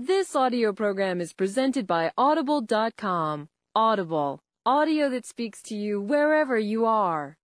[0.00, 3.48] This audio program is presented by Audible.com.
[3.74, 7.36] Audible, audio that speaks to you wherever you are.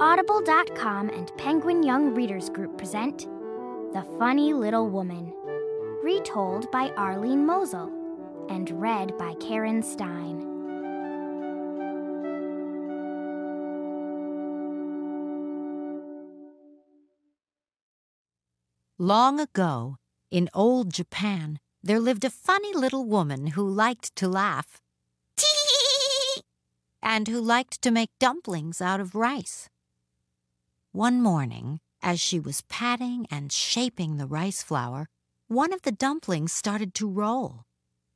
[0.00, 3.28] Audible.com and Penguin Young Readers Group present
[3.92, 5.32] The Funny Little Woman,
[6.02, 8.03] retold by Arlene Mosel
[8.48, 10.54] and read by Karen Stein.
[18.98, 19.96] Long ago,
[20.30, 24.80] in old Japan, there lived a funny little woman who liked to laugh.
[27.02, 29.68] And who liked to make dumplings out of rice.
[30.92, 35.08] One morning, as she was patting and shaping the rice flour,
[35.48, 37.64] one of the dumplings started to roll.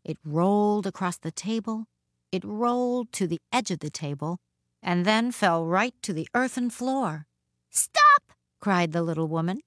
[0.08, 1.84] It rolled across the table,
[2.32, 4.38] it rolled to the edge of the table,
[4.82, 7.26] and then fell right to the earthen floor.
[7.68, 8.32] Stop!
[8.58, 9.60] cried the little woman.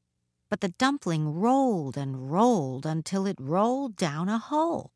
[0.49, 4.91] But the dumpling rolled and rolled until it rolled down a hole.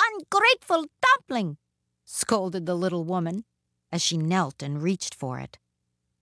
[0.00, 1.58] Ungrateful dumpling!
[2.04, 3.44] scolded the little woman
[3.90, 5.58] as she knelt and reached for it.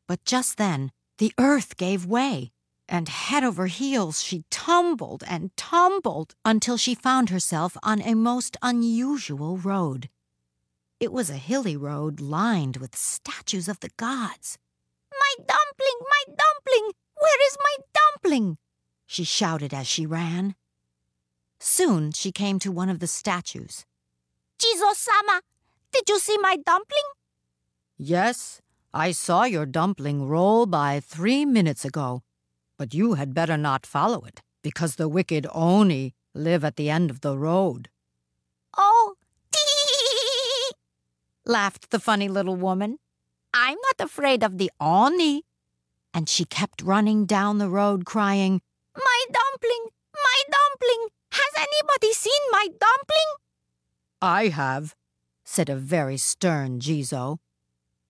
[0.06, 2.52] But just then the earth gave way,
[2.90, 8.56] and head over heels she tumbled and tumbled until she found herself on a most
[8.60, 10.10] unusual road.
[10.98, 14.58] It was a hilly road lined with statues of the gods.
[15.12, 16.92] My dumpling, my dumpling!
[17.18, 18.58] Where is my dumpling?
[19.06, 20.56] she shouted as she ran.
[21.58, 23.86] Soon she came to one of the statues.
[24.58, 25.42] Jizo-sama,
[25.92, 27.10] did you see my dumpling?
[27.96, 28.60] Yes,
[28.92, 32.22] I saw your dumpling roll by three minutes ago,
[32.80, 37.10] but you had better not follow it, because the wicked Oni live at the end
[37.10, 37.90] of the road.
[38.74, 39.16] Oh,
[39.52, 40.72] dee!
[41.44, 42.96] laughed the funny little woman.
[43.52, 45.42] I'm not afraid of the Oni
[46.14, 48.62] and she kept running down the road crying,
[48.96, 49.90] My dumpling!
[50.14, 51.08] My dumpling!
[51.32, 53.30] Has anybody seen my dumpling?
[54.22, 54.94] I have,
[55.44, 57.40] said a very stern Jizo.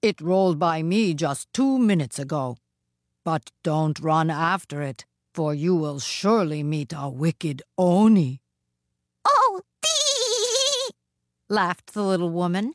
[0.01, 2.57] It rolled by me just two minutes ago.
[3.25, 5.05] But don't run after it,
[5.35, 8.41] for you will surely meet a wicked Oni.
[9.25, 10.95] Oh, dee!
[11.49, 12.75] laughed the little woman.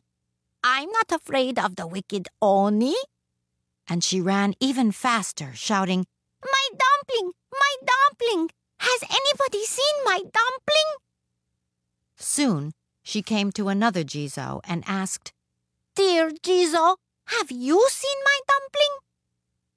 [0.64, 2.96] I'm not afraid of the wicked Oni
[3.88, 6.06] and she ran even faster, shouting,
[6.44, 7.34] My dumpling!
[7.52, 8.50] My dumpling!
[8.80, 10.92] Has anybody seen my dumpling?
[12.16, 12.74] Soon
[13.04, 15.34] she came to another Jizo and asked,
[15.96, 16.98] Dear Jizo,
[17.28, 19.05] have you seen my dumpling?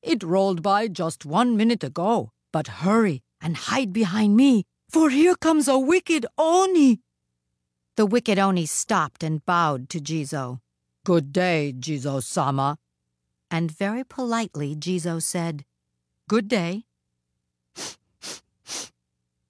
[0.08, 5.34] It rolled by just one minute ago, but hurry and hide behind me, for here
[5.34, 7.00] comes a wicked Oni.
[7.96, 10.60] The wicked Oni stopped and bowed to Jizo.
[11.04, 12.78] Good day, Jizo-sama,
[13.50, 15.66] and very politely Jizo said,
[16.26, 16.86] Good day.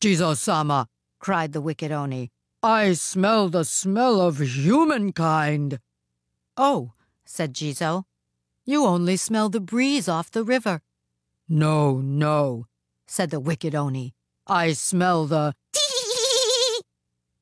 [0.00, 0.88] Jizo-sama,
[1.20, 2.32] cried the wicked Oni,
[2.64, 5.78] I smell the smell of humankind.
[6.56, 6.94] Oh,
[7.24, 8.06] said Jizo,
[8.68, 10.82] you only smell the breeze off the river.
[11.48, 12.66] No, no,
[13.06, 14.14] said the wicked Oni.
[14.46, 15.54] I smell the.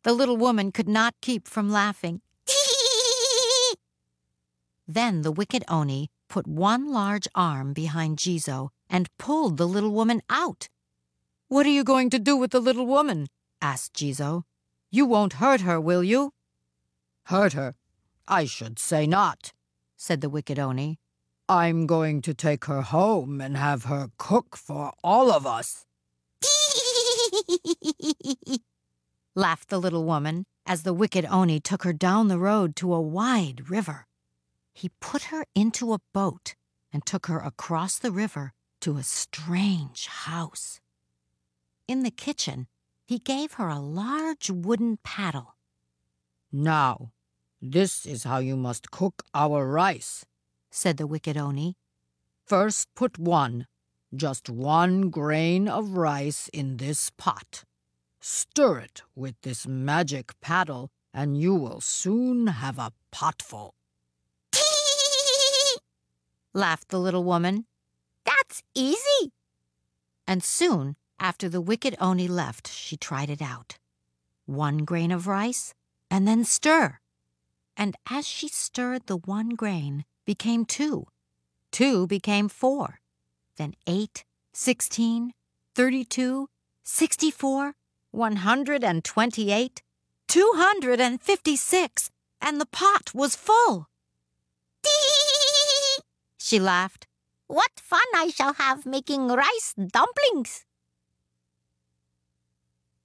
[0.04, 2.20] the little woman could not keep from laughing.
[4.86, 10.22] then the wicked Oni put one large arm behind Jizo and pulled the little woman
[10.30, 10.68] out.
[11.48, 13.26] What are you going to do with the little woman?
[13.60, 14.44] asked Jizo.
[14.92, 16.34] You won't hurt her, will you?
[17.24, 17.74] Hurt her?
[18.28, 19.52] I should say not,
[19.96, 20.98] said the wicked Oni.
[21.48, 25.84] I'm going to take her home and have her cook for all of us.
[29.34, 33.00] laughed the little woman as the wicked Oni took her down the road to a
[33.00, 34.06] wide river
[34.76, 36.54] he put her into a boat
[36.92, 38.52] and took her across the river
[38.82, 40.80] to a strange house.
[41.88, 42.66] In the kitchen,
[43.06, 45.56] he gave her a large wooden paddle.
[46.52, 47.12] Now,
[47.62, 50.26] this is how you must cook our rice,
[50.76, 51.74] said the wicked Oni.
[52.44, 53.66] First put one,
[54.14, 57.64] just one grain of rice in this pot.
[58.20, 63.74] Stir it with this magic paddle, and you will soon have a potful
[66.52, 67.64] laughed the little woman.
[68.24, 69.32] That's easy.
[70.26, 73.78] And soon after the wicked Oni left, she tried it out.
[74.44, 75.72] One grain of rice,
[76.10, 76.98] and then stir.
[77.78, 81.06] And as she stirred, the one grain became two.
[81.70, 83.00] Two became four.
[83.56, 85.32] Then eight, sixteen,
[85.74, 86.48] thirty-two,
[86.82, 87.74] sixty-four,
[88.10, 89.82] one hundred and twenty-eight,
[90.28, 93.88] two hundred and fifty-six, and the pot was full.
[94.82, 96.02] Tee!
[96.38, 97.06] She laughed.
[97.46, 100.64] What fun I shall have making rice dumplings!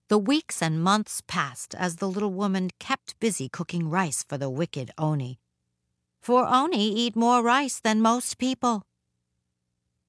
[0.07, 4.50] The weeks and months passed as the little woman kept busy cooking rice for the
[4.50, 5.39] wicked Oni.
[6.21, 8.83] For Oni eat more rice than most people.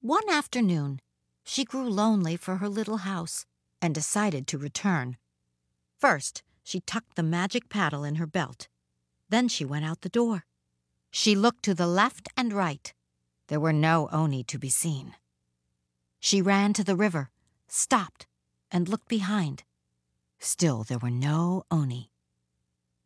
[0.02, 1.00] One afternoon,
[1.42, 3.46] she grew lonely for her little house
[3.80, 5.16] and decided to return.
[5.98, 8.68] First, she tucked the magic paddle in her belt.
[9.30, 10.44] Then she went out the door.
[11.10, 12.92] She looked to the left and right.
[13.46, 15.14] There were no Oni to be seen.
[16.20, 17.30] She ran to the river,
[17.68, 18.26] stopped,
[18.70, 19.64] and looked behind.
[20.38, 22.10] Still there were no Oni.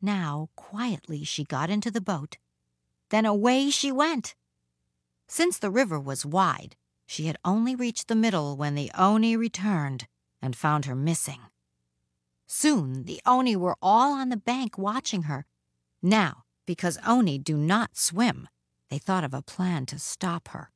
[0.02, 2.38] Now, quietly, she got into the boat.
[3.10, 4.34] Then away she went.
[5.28, 6.76] Since the river was wide,
[7.06, 10.06] she had only reached the middle when the Oni returned
[10.42, 11.40] and found her missing.
[12.46, 15.46] Soon the Oni were all on the bank watching her.
[16.02, 18.48] Now, because Oni do not swim,
[18.90, 20.70] they thought of a plan to stop her.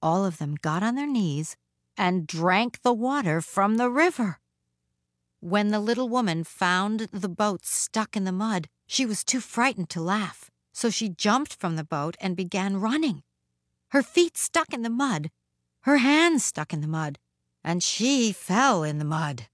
[0.00, 1.56] All of them got on their knees
[1.96, 4.40] and drank the water from the river.
[5.40, 9.90] When the little woman found the boat stuck in the mud, she was too frightened
[9.90, 13.22] to laugh, so she jumped from the boat and began running.
[13.92, 15.30] Her feet stuck in the mud,
[15.84, 17.18] her hands stuck in the mud,
[17.62, 19.46] and she fell in the mud.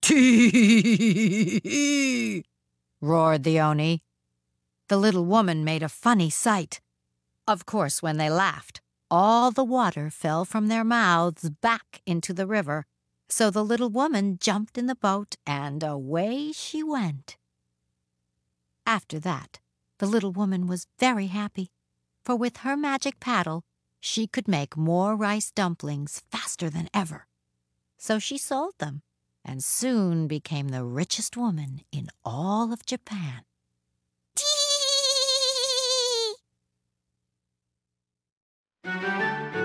[0.00, 0.42] Tee!
[3.02, 4.02] roared the Oni.
[4.88, 6.80] The little woman made a funny sight.
[7.46, 8.80] Of course, when they laughed,
[9.10, 12.86] all the water fell from their mouths back into the river
[13.32, 17.36] so the little woman jumped in the boat and away she went.
[18.86, 19.59] After that,
[20.00, 21.70] the little woman was very happy,
[22.24, 23.62] for with her magic paddle,
[24.00, 27.26] she could make more rice dumplings faster than ever.
[27.98, 29.02] So she sold them
[29.44, 33.44] and soon became the richest woman in all of Japan.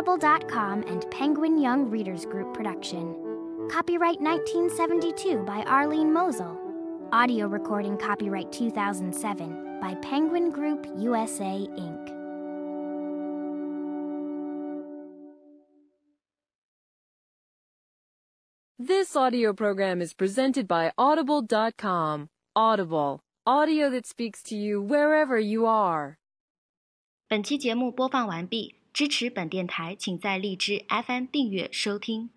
[0.00, 3.14] Audible.com and Penguin Young Readers Group production.
[3.70, 6.56] Copyright 1972 by Arlene Mosel.
[7.12, 12.12] Audio recording copyright 2007 by Penguin Group USA, Inc.
[18.78, 22.28] This audio program is presented by Audible.com.
[22.54, 26.16] Audible, audio that speaks to you wherever you are.
[27.28, 28.76] 本期节目播放完毕。
[28.93, 32.29] 支持本电台，请在荔枝 FM 订阅收听。